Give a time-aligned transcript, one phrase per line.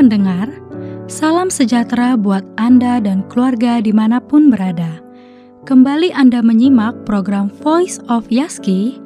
[0.00, 0.48] pendengar,
[1.12, 5.04] salam sejahtera buat Anda dan keluarga di mana pun berada.
[5.68, 8.96] Kembali Anda menyimak program Voice of Yaski,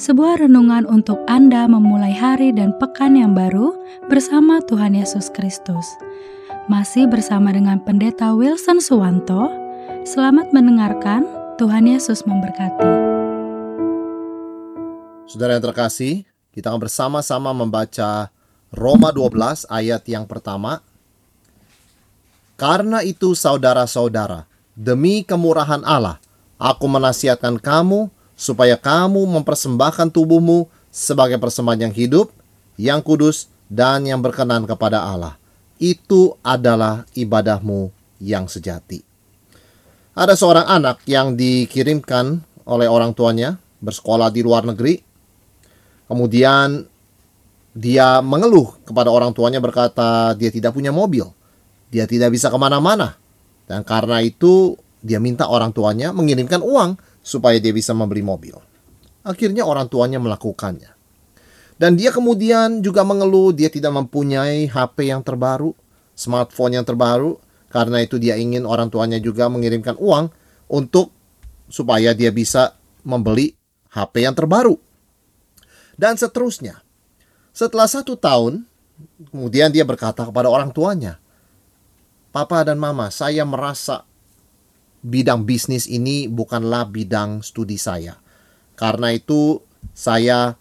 [0.00, 3.76] sebuah renungan untuk Anda memulai hari dan pekan yang baru
[4.08, 5.84] bersama Tuhan Yesus Kristus.
[6.72, 9.52] Masih bersama dengan Pendeta Wilson Suwanto,
[10.08, 11.28] selamat mendengarkan,
[11.60, 12.88] Tuhan Yesus memberkati.
[15.28, 16.24] Saudara yang terkasih,
[16.56, 18.32] kita akan bersama-sama membaca
[18.68, 20.84] Roma 12 ayat yang pertama.
[22.58, 24.44] Karena itu saudara-saudara,
[24.74, 26.18] demi kemurahan Allah,
[26.58, 32.34] aku menasihatkan kamu supaya kamu mempersembahkan tubuhmu sebagai persembahan yang hidup,
[32.74, 35.38] yang kudus, dan yang berkenan kepada Allah.
[35.78, 39.06] Itu adalah ibadahmu yang sejati.
[40.18, 44.98] Ada seorang anak yang dikirimkan oleh orang tuanya bersekolah di luar negeri.
[46.10, 46.90] Kemudian
[47.78, 51.30] dia mengeluh kepada orang tuanya berkata dia tidak punya mobil.
[51.94, 53.14] Dia tidak bisa ke mana-mana.
[53.70, 58.58] Dan karena itu dia minta orang tuanya mengirimkan uang supaya dia bisa membeli mobil.
[59.22, 60.90] Akhirnya orang tuanya melakukannya.
[61.78, 65.70] Dan dia kemudian juga mengeluh dia tidak mempunyai HP yang terbaru,
[66.18, 67.38] smartphone yang terbaru.
[67.70, 70.34] Karena itu dia ingin orang tuanya juga mengirimkan uang
[70.66, 71.14] untuk
[71.70, 72.74] supaya dia bisa
[73.06, 73.54] membeli
[73.94, 74.74] HP yang terbaru.
[75.94, 76.87] Dan seterusnya.
[77.58, 78.62] Setelah satu tahun,
[79.34, 81.18] kemudian dia berkata kepada orang tuanya,
[82.30, 84.06] Papa dan Mama, saya merasa
[85.02, 88.14] bidang bisnis ini bukanlah bidang studi saya.
[88.78, 89.58] Karena itu
[89.90, 90.54] saya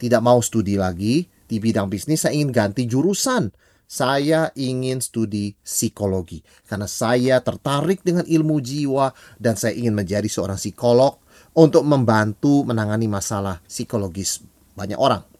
[0.00, 3.52] tidak mau studi lagi di bidang bisnis, saya ingin ganti jurusan.
[3.84, 10.60] Saya ingin studi psikologi karena saya tertarik dengan ilmu jiwa dan saya ingin menjadi seorang
[10.60, 11.16] psikolog
[11.56, 14.44] untuk membantu menangani masalah psikologis
[14.76, 15.37] banyak orang.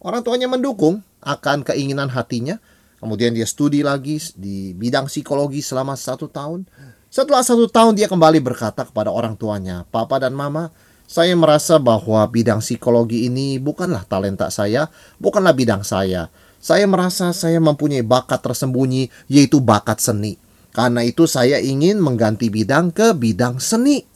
[0.00, 2.56] Orang tuanya mendukung akan keinginan hatinya.
[3.00, 6.64] Kemudian dia studi lagi di bidang psikologi selama satu tahun.
[7.12, 10.72] Setelah satu tahun dia kembali berkata kepada orang tuanya, Papa dan Mama,
[11.04, 14.88] saya merasa bahwa bidang psikologi ini bukanlah talenta saya,
[15.20, 16.32] bukanlah bidang saya.
[16.60, 20.36] Saya merasa saya mempunyai bakat tersembunyi, yaitu bakat seni.
[20.70, 24.06] Karena itu saya ingin mengganti bidang ke bidang seni.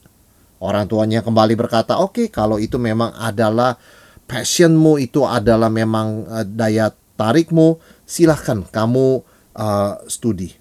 [0.62, 3.74] Orang tuanya kembali berkata, oke okay, kalau itu memang adalah
[4.24, 9.22] passionmu itu adalah memang uh, daya tarikmu, silahkan kamu
[9.54, 10.52] uh, studi.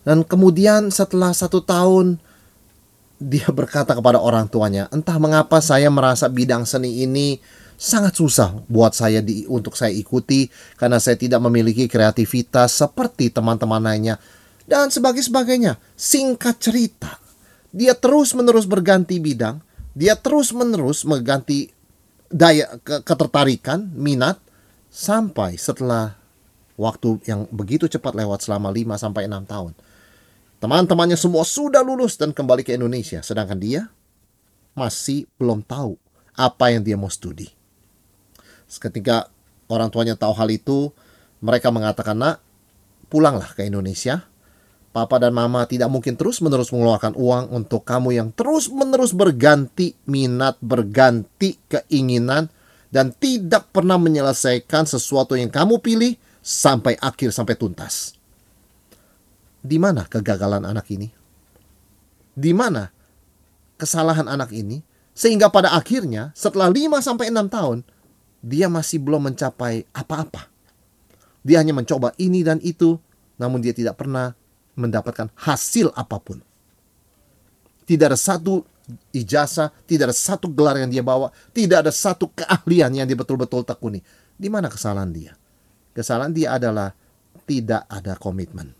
[0.00, 2.16] Dan kemudian setelah satu tahun
[3.20, 7.36] dia berkata kepada orang tuanya, entah mengapa saya merasa bidang seni ini
[7.76, 13.80] sangat susah buat saya di, untuk saya ikuti karena saya tidak memiliki kreativitas seperti teman-teman
[13.80, 14.16] lainnya
[14.68, 15.76] dan sebagai sebagainya.
[15.96, 17.20] Singkat cerita,
[17.72, 19.60] dia terus menerus berganti bidang,
[19.92, 21.72] dia terus menerus mengganti
[22.30, 24.38] daya ke, ketertarikan, minat
[24.88, 26.14] sampai setelah
[26.78, 29.72] waktu yang begitu cepat lewat selama 5 sampai 6 tahun.
[30.62, 33.82] Teman-temannya semua sudah lulus dan kembali ke Indonesia, sedangkan dia
[34.78, 35.98] masih belum tahu
[36.38, 37.50] apa yang dia mau studi.
[38.70, 39.26] Ketika
[39.66, 40.94] orang tuanya tahu hal itu,
[41.42, 42.38] mereka mengatakan, "Nak,
[43.10, 44.29] pulanglah ke Indonesia
[44.90, 51.62] Papa dan Mama tidak mungkin terus-menerus mengeluarkan uang untuk kamu yang terus-menerus berganti minat, berganti
[51.70, 52.50] keinginan,
[52.90, 58.18] dan tidak pernah menyelesaikan sesuatu yang kamu pilih sampai akhir, sampai tuntas.
[59.62, 61.06] Di mana kegagalan anak ini?
[62.34, 62.90] Di mana
[63.78, 64.82] kesalahan anak ini?
[65.14, 67.78] Sehingga pada akhirnya setelah 5 sampai 6 tahun,
[68.42, 70.50] dia masih belum mencapai apa-apa.
[71.46, 72.98] Dia hanya mencoba ini dan itu,
[73.38, 74.34] namun dia tidak pernah
[74.78, 76.38] mendapatkan hasil apa pun.
[77.84, 78.62] Tidak ada satu
[79.14, 83.66] ijazah, tidak ada satu gelar yang dia bawa, tidak ada satu keahlian yang dia betul-betul
[83.66, 84.02] tekuni.
[84.38, 85.32] Di mana kesalahan dia?
[85.94, 86.94] Kesalahan dia adalah
[87.44, 88.72] tidak ada komitmen.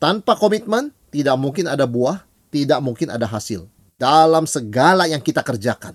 [0.00, 3.68] Tanpa komitmen, tidak mungkin ada buah, tidak mungkin ada hasil.
[4.00, 5.92] Dalam segala yang kita kerjakan.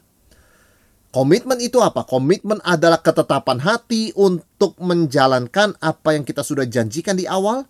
[1.09, 2.03] Komitmen itu apa?
[2.03, 7.63] Komitmen adalah ketetapan hati untuk menjalankan apa yang kita sudah janjikan di awal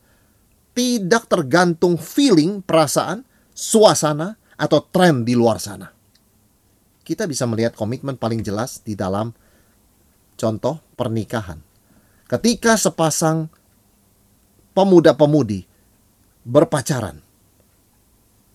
[0.76, 3.24] tidak tergantung feeling, perasaan,
[3.56, 5.88] suasana, atau tren di luar sana.
[7.02, 9.32] Kita bisa melihat komitmen paling jelas di dalam
[10.36, 11.64] contoh pernikahan.
[12.28, 13.48] Ketika sepasang
[14.76, 15.64] pemuda-pemudi
[16.44, 17.24] berpacaran,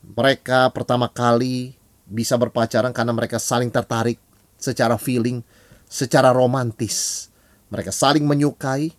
[0.05, 1.72] mereka pertama kali
[2.11, 4.19] bisa berpacaran karena mereka saling tertarik
[4.58, 5.40] secara feeling,
[5.87, 7.31] secara romantis.
[7.70, 8.90] Mereka saling menyukai,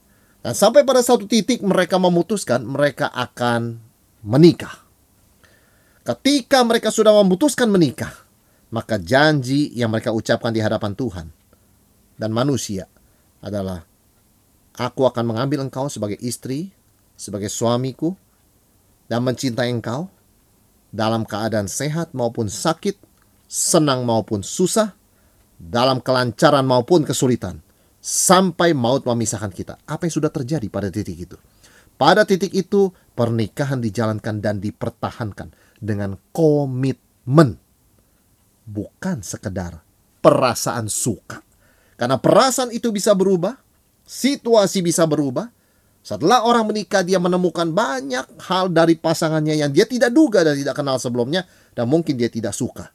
[0.42, 3.78] dan sampai pada satu titik mereka memutuskan mereka akan
[4.26, 4.86] menikah.
[6.02, 8.10] Ketika mereka sudah memutuskan menikah,
[8.74, 11.28] maka janji yang mereka ucapkan di hadapan Tuhan
[12.18, 12.90] dan manusia
[13.42, 13.86] adalah
[14.72, 16.72] Aku akan mengambil engkau sebagai istri,
[17.20, 18.16] sebagai suamiku,
[19.12, 20.08] dan mencintai engkau
[20.96, 22.96] dalam keadaan sehat maupun sakit,
[23.52, 24.96] senang maupun susah,
[25.60, 27.60] dalam kelancaran maupun kesulitan,
[28.02, 29.78] sampai maut memisahkan kita.
[29.86, 31.38] Apa yang sudah terjadi pada titik itu?
[31.96, 37.62] Pada titik itu, pernikahan dijalankan dan dipertahankan dengan komitmen,
[38.66, 39.86] bukan sekedar
[40.18, 41.46] perasaan suka.
[42.02, 43.54] Karena perasaan itu bisa berubah,
[44.02, 45.54] situasi bisa berubah.
[46.02, 50.74] Setelah orang menikah, dia menemukan banyak hal dari pasangannya yang dia tidak duga dan tidak
[50.74, 51.46] kenal sebelumnya,
[51.78, 52.90] dan mungkin dia tidak suka.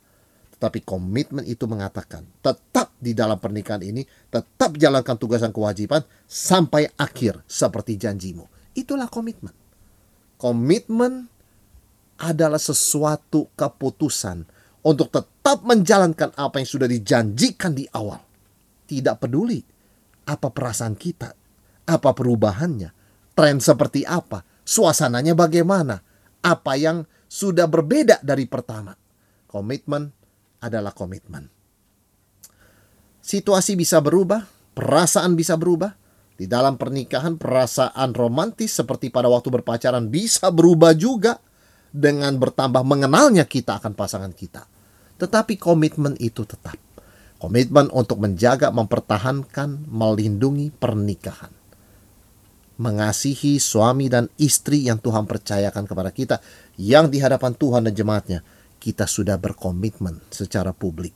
[0.57, 4.01] Tetapi komitmen itu mengatakan, tetap di dalam pernikahan ini,
[4.33, 8.49] tetap jalankan tugas dan kewajiban sampai akhir seperti janjimu.
[8.73, 9.53] Itulah komitmen.
[10.41, 11.29] Komitmen
[12.17, 14.49] adalah sesuatu keputusan
[14.81, 18.25] untuk tetap menjalankan apa yang sudah dijanjikan di awal.
[18.89, 19.61] Tidak peduli
[20.25, 21.37] apa perasaan kita,
[21.85, 22.91] apa perubahannya,
[23.37, 26.01] tren seperti apa, suasananya bagaimana,
[26.41, 28.97] apa yang sudah berbeda dari pertama.
[29.47, 30.17] Komitmen
[30.61, 31.49] adalah komitmen.
[33.27, 35.99] Situasi bisa berubah, perasaan bisa berubah.
[36.37, 41.41] Di dalam pernikahan, perasaan romantis seperti pada waktu berpacaran bisa berubah juga
[41.89, 44.69] dengan bertambah mengenalnya kita akan pasangan kita.
[45.17, 46.77] Tetapi komitmen itu tetap.
[47.41, 51.53] Komitmen untuk menjaga, mempertahankan, melindungi pernikahan.
[52.77, 56.37] Mengasihi suami dan istri yang Tuhan percayakan kepada kita.
[56.77, 58.41] Yang di hadapan Tuhan dan jemaatnya.
[58.87, 61.11] Kita sudah berkomitmen secara publik.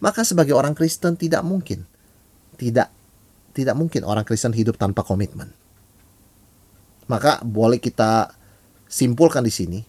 [0.00, 1.84] Maka sebagai orang Kristen tidak mungkin.
[2.56, 2.88] Tidak
[3.52, 5.52] tidak mungkin orang Kristen hidup tanpa komitmen.
[7.12, 8.32] Maka boleh kita
[8.88, 9.80] simpulkan di sini,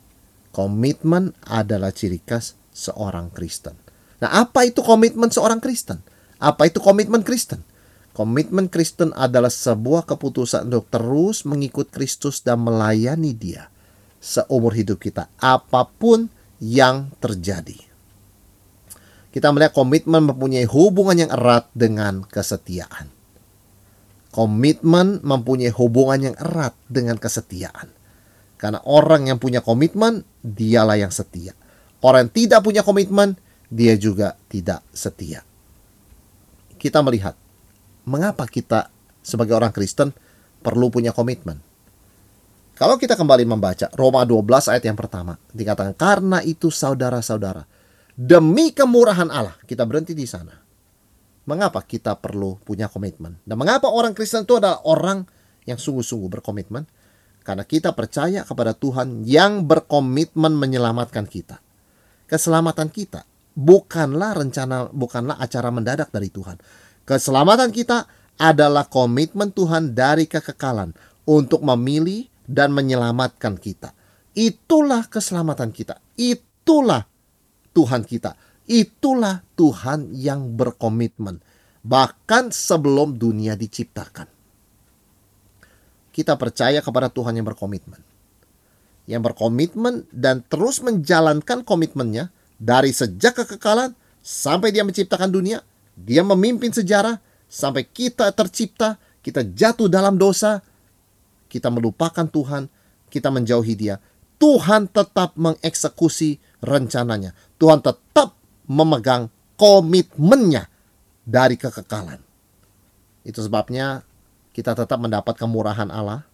[0.51, 3.79] komitmen adalah ciri khas seorang Kristen.
[4.19, 6.03] Nah, apa itu komitmen seorang Kristen?
[6.35, 7.63] Apa itu komitmen Kristen?
[8.11, 13.71] Komitmen Kristen adalah sebuah keputusan untuk terus mengikut Kristus dan melayani Dia
[14.21, 16.29] seumur hidup kita, apa pun
[16.61, 17.75] yang terjadi.
[19.33, 23.09] Kita melihat komitmen mempunyai hubungan yang erat dengan kesetiaan.
[24.31, 27.91] Komitmen mempunyai hubungan yang erat dengan kesetiaan.
[28.61, 31.57] Karena orang yang punya komitmen, dialah yang setia.
[32.05, 33.35] Orang yang tidak punya komitmen,
[33.71, 35.41] dia juga tidak setia.
[36.77, 37.33] Kita melihat
[38.05, 38.91] mengapa kita
[39.23, 40.11] sebagai orang Kristen
[40.61, 41.70] perlu punya komitmen.
[42.75, 47.67] Kalau kita kembali membaca Roma 12 ayat yang pertama, dikatakan karena itu saudara-saudara,
[48.17, 50.57] demi kemurahan Allah, kita berhenti di sana.
[51.45, 53.37] Mengapa kita perlu punya komitmen?
[53.45, 55.25] Dan mengapa orang Kristen itu adalah orang
[55.65, 56.85] yang sungguh-sungguh berkomitmen?
[57.41, 61.57] Karena kita percaya kepada Tuhan yang berkomitmen menyelamatkan kita
[62.31, 66.55] keselamatan kita bukanlah rencana, bukanlah acara mendadak dari Tuhan.
[67.03, 68.07] Keselamatan kita
[68.39, 70.95] adalah komitmen Tuhan dari kekekalan
[71.27, 73.93] untuk memilih dan menyelamatkan kita.
[74.31, 75.99] Itulah keselamatan kita.
[76.15, 77.03] Itulah
[77.75, 78.35] Tuhan kita.
[78.69, 81.41] Itulah Tuhan yang berkomitmen.
[81.81, 84.29] Bahkan sebelum dunia diciptakan.
[86.11, 88.11] Kita percaya kepada Tuhan yang berkomitmen
[89.09, 92.29] yang berkomitmen dan terus menjalankan komitmennya
[92.61, 95.65] dari sejak kekekalan sampai dia menciptakan dunia,
[95.97, 97.17] dia memimpin sejarah
[97.49, 100.61] sampai kita tercipta, kita jatuh dalam dosa,
[101.51, 102.71] kita melupakan Tuhan,
[103.11, 103.99] kita menjauhi Dia.
[104.39, 107.35] Tuhan tetap mengeksekusi rencananya.
[107.59, 108.33] Tuhan tetap
[108.65, 109.27] memegang
[109.59, 110.71] komitmennya
[111.27, 112.23] dari kekekalan.
[113.27, 114.01] Itu sebabnya
[114.55, 116.25] kita tetap mendapat kemurahan Allah,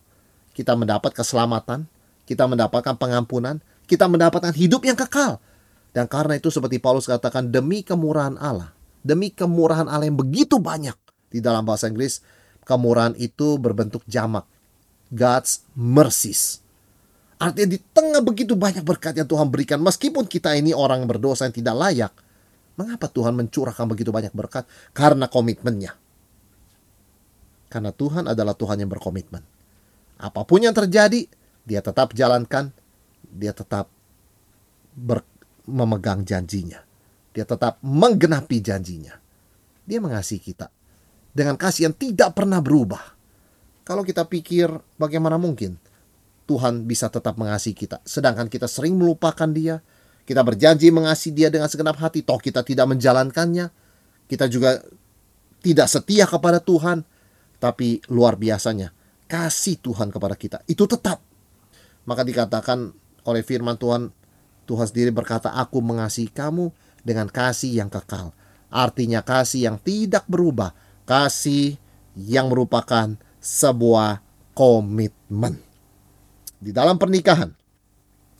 [0.56, 1.90] kita mendapat keselamatan,
[2.24, 3.60] kita mendapatkan pengampunan,
[3.90, 5.44] kita mendapatkan hidup yang kekal.
[5.92, 8.72] Dan karena itu seperti Paulus katakan demi kemurahan Allah,
[9.02, 10.96] demi kemurahan Allah yang begitu banyak
[11.28, 12.24] di dalam bahasa Inggris,
[12.64, 14.48] kemurahan itu berbentuk jamak.
[15.12, 16.60] God's mercies.
[17.38, 21.54] Artinya di tengah begitu banyak berkat yang Tuhan berikan, meskipun kita ini orang berdosa yang
[21.54, 22.14] tidak layak,
[22.76, 24.66] mengapa Tuhan mencurahkan begitu banyak berkat?
[24.92, 25.94] Karena komitmennya.
[27.70, 29.44] Karena Tuhan adalah Tuhan yang berkomitmen.
[30.18, 31.30] Apa pun yang terjadi,
[31.62, 32.74] dia tetap jalankan,
[33.28, 33.92] dia tetap
[34.98, 35.22] ber,
[35.70, 36.82] memegang janjinya.
[37.38, 39.14] Dia tetap menggenapi janjinya.
[39.86, 40.74] Dia mengasihi kita
[41.38, 43.17] dengan kasih yang tidak pernah berubah.
[43.88, 44.68] Kalau kita pikir
[45.00, 45.80] bagaimana mungkin
[46.44, 49.80] Tuhan bisa tetap mengasihi kita, sedangkan kita sering melupakan Dia,
[50.28, 53.72] kita berjanji mengasihi Dia dengan segenap hati, toh kita tidak menjalankannya,
[54.28, 54.84] kita juga
[55.64, 57.08] tidak setia kepada Tuhan,
[57.64, 58.92] tapi luar biasanya
[59.28, 61.20] kasih Tuhan kepada kita itu tetap
[62.08, 62.96] maka dikatakan
[63.28, 64.10] oleh firman Tuhan,
[64.64, 66.72] Tuhan sendiri berkata, aku mengasihi kamu
[67.04, 68.32] dengan kasih yang kekal.
[68.72, 70.72] Artinya kasih yang tidak berubah,
[71.04, 71.76] kasih
[72.16, 74.20] yang merupakan sebuah
[74.52, 75.56] komitmen.
[76.60, 77.56] Di dalam pernikahan,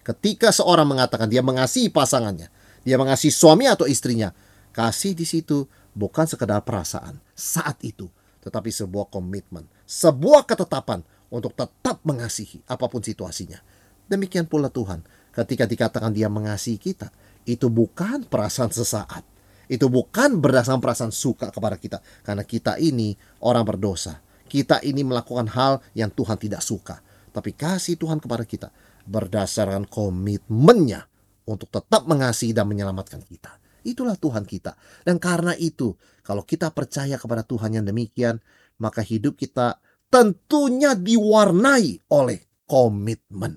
[0.04, 2.52] ketika seorang mengatakan dia mengasihi pasangannya,
[2.84, 4.36] dia mengasihi suami atau istrinya,
[4.76, 5.64] kasih di situ
[5.96, 8.12] bukan sekedar perasaan saat itu,
[8.44, 11.00] tetapi sebuah komitmen, sebuah ketetapan
[11.32, 13.64] untuk tetap mengasihi apa pun situasinya.
[14.12, 17.12] Demikian pula Tuhan, ketika dikatakan dia mengasihi kita,
[17.48, 19.24] itu bukan perasaan sesaat.
[19.68, 22.00] Itu bukan berdasarkan perasaan suka kepada kita.
[22.24, 24.24] Karena kita ini orang berdosa.
[24.48, 27.04] Kita ini melakukan hal yang Tuhan tidak suka.
[27.32, 28.72] Tapi kasih Tuhan kepada kita
[29.06, 31.06] berdasarkan komitmennya
[31.48, 33.60] untuk tetap mengasihi dan menyelamatkan kita.
[33.88, 34.76] Itulah Tuhan kita.
[35.08, 38.44] Dan karena itu, kalau kita percaya kepada Tuhan yang demikian,
[38.84, 39.80] maka hidup kita
[40.12, 43.56] tentunya diwarnai oleh komitmen.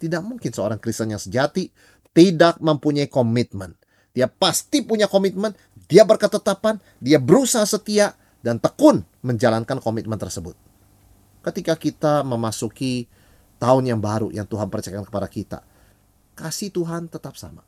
[0.00, 1.68] Tidak mungkin seorang Kristen yang sejati
[2.16, 3.76] tidak mempunyai komitmen.
[4.12, 5.56] Dia pasti punya komitmen,
[5.88, 10.58] dia berketetapan, dia berusaha setia dan tekun menjalankan komitmen tersebut.
[11.42, 13.06] Ketika kita memasuki
[13.62, 15.58] tahun yang baru yang Tuhan percayakan kepada kita,
[16.34, 17.62] kasih Tuhan tetap sama.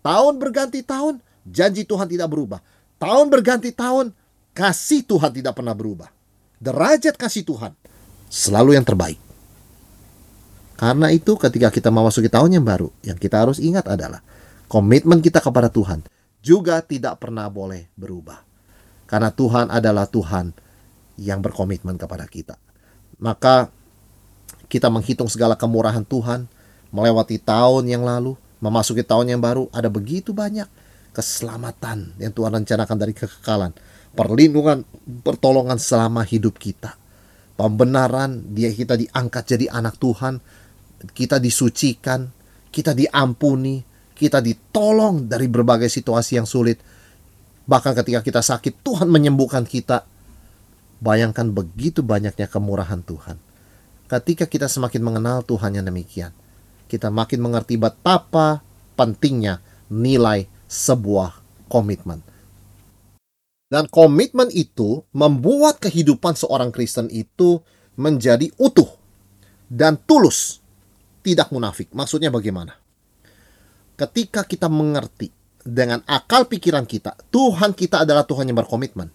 [0.00, 2.60] Tahun berganti tahun, janji Tuhan tidak berubah.
[3.00, 4.12] Tahun berganti tahun,
[4.52, 6.08] kasih Tuhan tidak pernah berubah.
[6.60, 7.72] Derajat kasih Tuhan
[8.28, 9.16] selalu yang terbaik.
[10.76, 14.24] Karena itu ketika kita memasuki tahun yang baru, yang kita harus ingat adalah
[14.64, 16.00] komitmen kita kepada Tuhan
[16.40, 18.49] juga tidak pernah boleh berubah.
[19.10, 20.54] Karena Tuhan adalah Tuhan
[21.18, 22.54] yang berkomitmen kepada kita.
[23.18, 23.68] Maka
[24.70, 26.46] kita menghitung segala kemurahan Tuhan,
[26.94, 30.70] melewati tahun yang lalu, memasuki tahun yang baru, ada begitu banyak
[31.10, 33.74] keselamatan yang Tuhan rencanakan dari kekekalan,
[34.14, 34.86] perlindungan,
[35.26, 36.94] pertolongan selama hidup kita.
[37.58, 40.38] Pembenaran, dia kita diangkat jadi anak Tuhan,
[41.12, 42.30] kita disucikan,
[42.70, 43.82] kita diampuni,
[44.14, 46.80] kita ditolong dari berbagai situasi yang sulit.
[47.70, 50.02] Bahkan ketika kita sakit, Tuhan menyembuhkan kita.
[50.98, 53.38] Bayangkan begitu banyaknya kemurahan Tuhan.
[54.10, 56.34] Ketika kita semakin mengenal Tuhan yang demikian,
[56.90, 58.58] kita makin mengerti betapa
[58.98, 61.38] pentingnya nilai sebuah
[61.70, 62.26] komitmen.
[63.70, 67.62] Dan komitmen itu membuat kehidupan seorang Kristen itu
[67.94, 68.90] menjadi utuh
[69.70, 70.58] dan tulus
[71.22, 71.86] tidak munafik.
[71.94, 72.74] Maksudnya bagaimana?
[73.94, 79.12] Ketika kita mengerti dengan akal pikiran kita, Tuhan kita adalah Tuhan yang berkomitmen.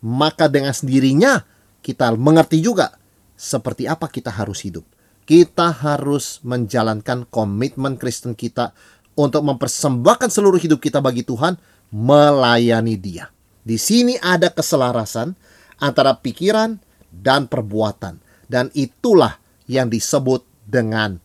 [0.00, 1.44] Maka dengan sendirinya
[1.84, 2.96] kita mengerti juga
[3.36, 4.84] seperti apa kita harus hidup.
[5.24, 8.74] Kita harus menjalankan komitmen Kristen kita
[9.14, 11.54] untuk mempersembahkan seluruh hidup kita bagi Tuhan,
[11.92, 13.30] melayani Dia.
[13.60, 15.36] Di sini ada keselarasan
[15.78, 16.80] antara pikiran
[17.12, 21.20] dan perbuatan, dan itulah yang disebut dengan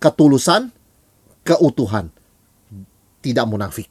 [0.00, 0.72] ketulusan,
[1.44, 2.10] keutuhan,
[3.26, 3.90] tidak munafik.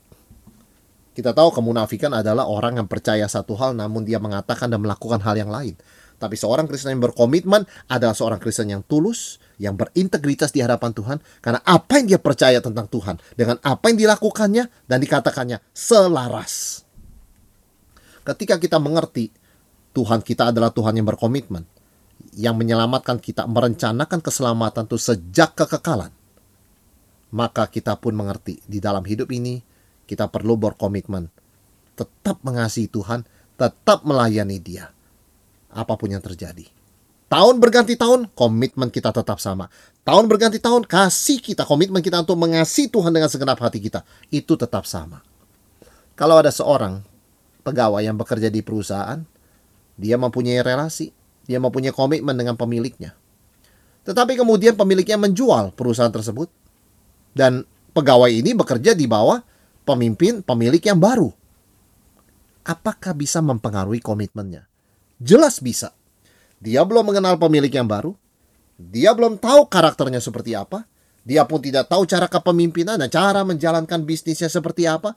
[1.12, 5.36] Kita tahu kemunafikan adalah orang yang percaya satu hal namun dia mengatakan dan melakukan hal
[5.36, 5.76] yang lain.
[6.16, 11.18] Tapi seorang Kristen yang berkomitmen adalah seorang Kristen yang tulus, yang berintegritas di hadapan Tuhan
[11.44, 16.84] karena apa yang dia percaya tentang Tuhan dengan apa yang dilakukannya dan dikatakannya selaras.
[18.24, 19.32] Ketika kita mengerti
[19.96, 21.64] Tuhan kita adalah Tuhan yang berkomitmen,
[22.36, 26.12] yang menyelamatkan kita merencanakan keselamatan itu sejak kekekalan,
[27.36, 29.60] maka kita pun mengerti di dalam hidup ini
[30.08, 31.28] kita perlu berkomitmen
[31.96, 33.24] tetap mengasihi Tuhan,
[33.56, 34.92] tetap melayani Dia.
[35.72, 36.68] Apa pun yang terjadi.
[37.26, 39.68] Tahun berganti tahun, komitmen kita tetap sama.
[40.06, 44.06] Tahun berganti tahun, kasih kita, komitmen kita untuk mengasihi Tuhan dengan segenap hati kita.
[44.30, 45.26] Itu tetap sama.
[46.14, 47.02] Kalau ada seorang
[47.66, 49.26] pegawai yang bekerja di perusahaan,
[49.98, 51.12] dia mempunyai relasi,
[51.50, 53.18] dia mempunyai komitmen dengan pemiliknya.
[54.06, 56.48] Tetapi kemudian pemiliknya menjual perusahaan tersebut.
[57.36, 59.44] Dan pegawai ini bekerja di bawah
[59.84, 61.28] pemimpin pemilik yang baru.
[62.66, 64.66] Apakah bisa mempengaruhi komitmennya?
[65.20, 65.92] Jelas bisa.
[66.58, 68.16] Dia belum mengenal pemilik yang baru.
[68.80, 70.88] Dia belum tahu karakternya seperti apa.
[71.22, 75.14] Dia pun tidak tahu cara kepemimpinan dan cara menjalankan bisnisnya seperti apa.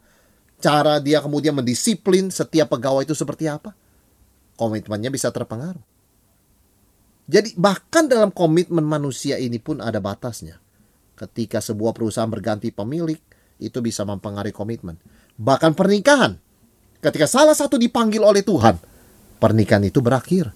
[0.58, 3.72] Cara dia kemudian mendisiplin setiap pegawai itu seperti apa.
[4.58, 5.82] Komitmennya bisa terpengaruh.
[7.28, 10.58] Jadi bahkan dalam komitmen manusia ini pun ada batasnya.
[11.18, 13.18] Ketika sebuah perusahaan berganti pemilik,
[13.58, 14.94] itu bisa mempengaruhi komitmen.
[15.34, 16.38] Bahkan pernikahan.
[17.02, 18.78] Ketika salah satu dipanggil oleh Tuhan,
[19.42, 20.54] pernikahan itu berakhir.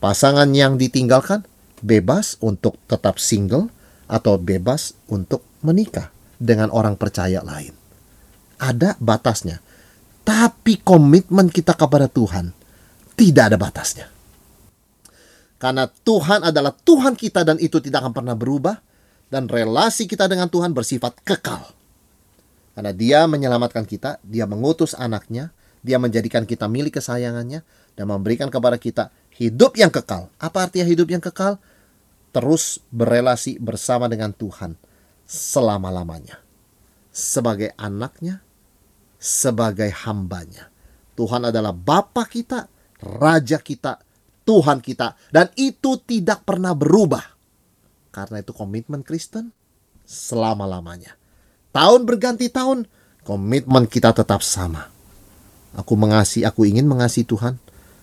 [0.00, 1.44] Pasangan yang ditinggalkan
[1.84, 3.68] bebas untuk tetap single
[4.08, 6.08] atau bebas untuk menikah
[6.40, 7.76] dengan orang percaya lain.
[8.56, 9.60] Ada batasnya.
[10.24, 12.54] Tapi komitmen kita kepada Tuhan
[13.12, 14.06] tidak ada batasnya.
[15.62, 18.82] Karena Tuhan adalah Tuhan kita dan itu tidak akan pernah berubah.
[19.32, 21.64] Dan relasi kita dengan Tuhan bersifat kekal.
[22.76, 27.66] Karena dia menyelamatkan kita, dia mengutus anaknya, Dia menjadikan kita milik kesayangannya
[27.98, 30.30] dan memberikan kepada kita hidup yang kekal.
[30.38, 31.58] Apa artinya hidup yang kekal?
[32.30, 34.78] Terus berelasi bersama dengan Tuhan
[35.26, 36.38] selama-lamanya.
[37.10, 38.40] Sebagai anaknya,
[39.18, 40.70] sebagai hambanya.
[41.18, 42.70] Tuhan adalah Bapa kita,
[43.02, 43.98] Raja kita,
[44.46, 45.18] Tuhan kita.
[45.34, 47.31] Dan itu tidak pernah berubah.
[48.12, 49.50] Karena itu komitmen Kristen
[50.04, 51.16] selama-lamanya.
[51.72, 52.84] Tahun berganti tahun,
[53.24, 54.92] komitmen kita tetap sama
[55.72, 57.56] Aku mengasihi, aku ingin mengasihi Tuhan.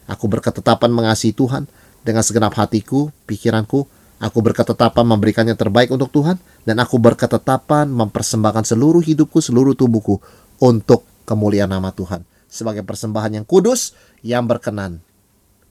[0.09, 1.69] Aku berketetapan mengasihi Tuhan
[2.01, 3.85] dengan segenap hatiku, pikiranku.
[4.19, 10.19] Aku berketetapan memberikannya terbaik untuk Tuhan dan aku berketetapan mempersembahkan seluruh hidupku, seluruh tubuhku
[10.59, 14.99] untuk kemuliaan nama Tuhan sebagai persembahan yang kudus yang berkenan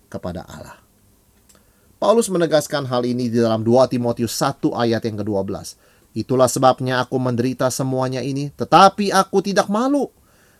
[0.08, 0.80] kepada Allah.
[1.98, 5.74] Paulus menegaskan hal ini di dalam 2 Timotius 1 ayat yang ke-12.
[6.14, 10.06] Itulah sebabnya aku menderita semuanya ini, tetapi aku tidak malu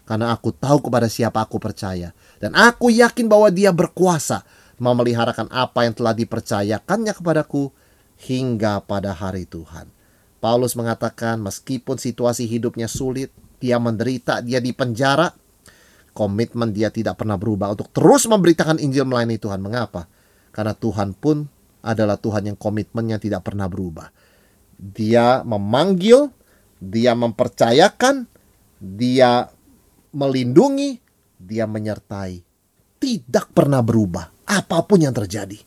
[0.02, 2.10] karena aku tahu kepada siapa aku percaya.
[2.42, 4.42] Dan aku yakin bahwa dia berkuasa
[4.82, 7.70] memeliharakan apa yang telah dipercayakannya kepadaku
[8.18, 9.86] hingga pada hari Tuhan.
[10.42, 13.30] Paulus mengatakan meskipun situasi hidupnya sulit,
[13.62, 15.30] dia menderita, dia di penjara,
[16.18, 19.62] komitmen dia tidak pernah berubah untuk terus memberitakan Injil melayani Tuhan.
[19.62, 20.10] Mengapa?
[20.50, 21.46] Karena Tuhan pun
[21.82, 24.10] adalah Tuhan yang komitmennya tidak pernah berubah.
[24.78, 26.30] Dia memanggil,
[26.78, 28.26] dia mempercayakan,
[28.78, 29.50] dia
[30.14, 30.98] melindungi,
[31.38, 32.42] dia menyertai.
[32.98, 35.58] Tidak pernah berubah apa pun yang terjadi.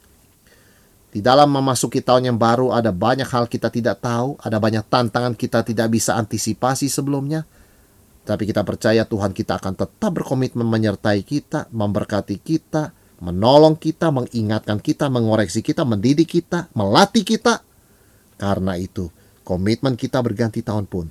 [1.12, 5.36] Di dalam memasuki tahun yang baru ada banyak hal kita tidak tahu, ada banyak tantangan
[5.36, 7.44] kita tidak bisa antisipasi sebelumnya.
[8.24, 14.82] Tapi kita percaya Tuhan kita akan tetap berkomitmen menyertai kita, memberkati kita, menolong kita, mengingatkan
[14.82, 17.62] kita, mengoreksi kita, mendidik kita, melatih kita.
[18.36, 19.08] Karena itu,
[19.46, 21.08] komitmen kita berganti tahun pun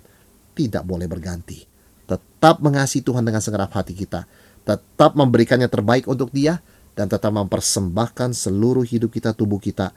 [0.58, 1.70] tidak boleh berganti
[2.10, 4.26] tetap mengasihi Tuhan dengan segenap hati kita,
[4.66, 6.58] tetap memberikannya terbaik untuk Dia,
[6.98, 9.94] dan tetap mempersembahkan seluruh hidup kita, tubuh kita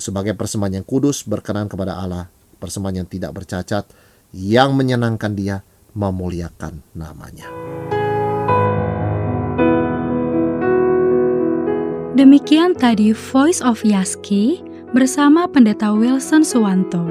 [0.00, 3.84] sebagai persembahan yang kudus, berkenan kepada Allah, persembahan yang tidak bercacat,
[4.32, 5.60] yang menyenangkan Dia,
[5.92, 7.50] memuliakan namanya.
[12.12, 14.60] Demikian tadi Voice of Yaski
[14.92, 17.08] bersama Pendeta Wilson Suwanto.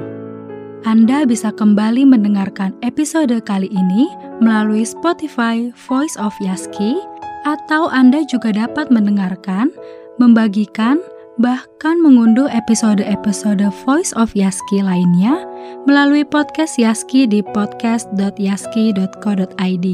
[0.85, 4.05] Anda bisa kembali mendengarkan episode kali ini
[4.45, 7.01] melalui Spotify Voice of Yaski,
[7.49, 9.73] atau Anda juga dapat mendengarkan,
[10.21, 11.01] membagikan,
[11.41, 15.49] bahkan mengunduh episode-episode Voice of Yaski lainnya
[15.89, 19.87] melalui podcast Yaski di podcast.yaski.co.id.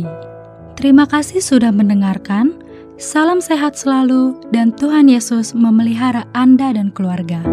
[0.76, 2.67] Terima kasih sudah mendengarkan.
[2.98, 7.46] Salam sehat selalu, dan Tuhan Yesus memelihara Anda dan keluarga.